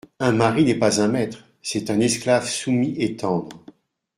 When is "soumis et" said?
2.49-3.15